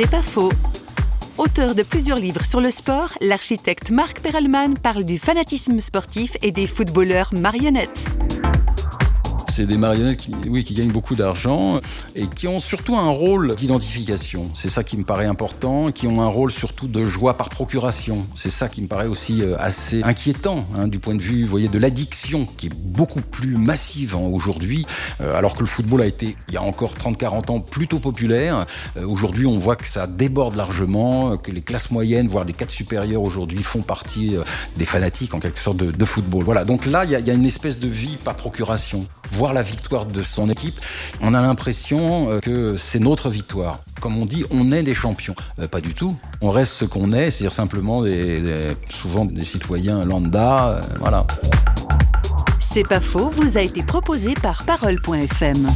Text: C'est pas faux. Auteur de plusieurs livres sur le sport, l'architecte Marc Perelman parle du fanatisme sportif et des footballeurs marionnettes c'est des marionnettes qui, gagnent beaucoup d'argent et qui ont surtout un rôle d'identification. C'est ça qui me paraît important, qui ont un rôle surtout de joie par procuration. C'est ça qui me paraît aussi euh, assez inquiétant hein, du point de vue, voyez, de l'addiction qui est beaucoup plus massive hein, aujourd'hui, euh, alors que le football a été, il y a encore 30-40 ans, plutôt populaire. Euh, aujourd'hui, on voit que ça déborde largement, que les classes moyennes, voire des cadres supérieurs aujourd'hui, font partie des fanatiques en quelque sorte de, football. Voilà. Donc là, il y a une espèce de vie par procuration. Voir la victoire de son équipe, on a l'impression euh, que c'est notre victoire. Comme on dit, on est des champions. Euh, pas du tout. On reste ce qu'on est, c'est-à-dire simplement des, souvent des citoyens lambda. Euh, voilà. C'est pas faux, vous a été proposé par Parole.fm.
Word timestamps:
C'est 0.00 0.08
pas 0.08 0.22
faux. 0.22 0.52
Auteur 1.38 1.74
de 1.74 1.82
plusieurs 1.82 2.18
livres 2.18 2.44
sur 2.44 2.60
le 2.60 2.70
sport, 2.70 3.18
l'architecte 3.20 3.90
Marc 3.90 4.20
Perelman 4.20 4.74
parle 4.80 5.02
du 5.02 5.18
fanatisme 5.18 5.80
sportif 5.80 6.36
et 6.40 6.52
des 6.52 6.68
footballeurs 6.68 7.34
marionnettes 7.34 8.04
c'est 9.58 9.66
des 9.66 9.76
marionnettes 9.76 10.18
qui, 10.18 10.74
gagnent 10.74 10.92
beaucoup 10.92 11.16
d'argent 11.16 11.80
et 12.14 12.28
qui 12.28 12.46
ont 12.46 12.60
surtout 12.60 12.96
un 12.96 13.10
rôle 13.10 13.56
d'identification. 13.56 14.48
C'est 14.54 14.68
ça 14.68 14.84
qui 14.84 14.96
me 14.96 15.02
paraît 15.02 15.26
important, 15.26 15.90
qui 15.90 16.06
ont 16.06 16.22
un 16.22 16.28
rôle 16.28 16.52
surtout 16.52 16.86
de 16.86 17.02
joie 17.02 17.36
par 17.36 17.48
procuration. 17.48 18.20
C'est 18.36 18.50
ça 18.50 18.68
qui 18.68 18.82
me 18.82 18.86
paraît 18.86 19.08
aussi 19.08 19.42
euh, 19.42 19.56
assez 19.58 20.00
inquiétant 20.04 20.64
hein, 20.76 20.86
du 20.86 21.00
point 21.00 21.16
de 21.16 21.22
vue, 21.22 21.44
voyez, 21.44 21.66
de 21.66 21.78
l'addiction 21.80 22.46
qui 22.56 22.66
est 22.66 22.72
beaucoup 22.72 23.20
plus 23.20 23.56
massive 23.56 24.14
hein, 24.14 24.30
aujourd'hui, 24.32 24.86
euh, 25.20 25.34
alors 25.34 25.56
que 25.56 25.60
le 25.60 25.66
football 25.66 26.02
a 26.02 26.06
été, 26.06 26.36
il 26.46 26.54
y 26.54 26.56
a 26.56 26.62
encore 26.62 26.94
30-40 26.94 27.50
ans, 27.50 27.58
plutôt 27.58 27.98
populaire. 27.98 28.64
Euh, 28.96 29.08
aujourd'hui, 29.08 29.46
on 29.46 29.56
voit 29.56 29.74
que 29.74 29.88
ça 29.88 30.06
déborde 30.06 30.54
largement, 30.54 31.36
que 31.36 31.50
les 31.50 31.62
classes 31.62 31.90
moyennes, 31.90 32.28
voire 32.28 32.44
des 32.44 32.52
cadres 32.52 32.70
supérieurs 32.70 33.22
aujourd'hui, 33.22 33.64
font 33.64 33.82
partie 33.82 34.36
des 34.76 34.84
fanatiques 34.84 35.34
en 35.34 35.40
quelque 35.40 35.58
sorte 35.58 35.78
de, 35.78 36.04
football. 36.04 36.44
Voilà. 36.44 36.64
Donc 36.64 36.86
là, 36.86 37.04
il 37.04 37.10
y 37.10 37.30
a 37.30 37.34
une 37.34 37.44
espèce 37.44 37.80
de 37.80 37.88
vie 37.88 38.18
par 38.22 38.36
procuration. 38.36 39.04
Voir 39.38 39.54
la 39.54 39.62
victoire 39.62 40.04
de 40.04 40.24
son 40.24 40.50
équipe, 40.50 40.80
on 41.20 41.32
a 41.32 41.40
l'impression 41.40 42.32
euh, 42.32 42.40
que 42.40 42.74
c'est 42.76 42.98
notre 42.98 43.30
victoire. 43.30 43.84
Comme 44.00 44.20
on 44.20 44.26
dit, 44.26 44.44
on 44.50 44.72
est 44.72 44.82
des 44.82 44.94
champions. 44.96 45.36
Euh, 45.60 45.68
pas 45.68 45.80
du 45.80 45.94
tout. 45.94 46.16
On 46.40 46.50
reste 46.50 46.72
ce 46.72 46.84
qu'on 46.84 47.12
est, 47.12 47.30
c'est-à-dire 47.30 47.52
simplement 47.52 48.02
des, 48.02 48.74
souvent 48.90 49.26
des 49.26 49.44
citoyens 49.44 50.04
lambda. 50.04 50.70
Euh, 50.70 50.80
voilà. 50.98 51.24
C'est 52.60 52.82
pas 52.82 52.98
faux, 52.98 53.30
vous 53.30 53.56
a 53.56 53.60
été 53.60 53.84
proposé 53.84 54.34
par 54.34 54.64
Parole.fm. 54.64 55.68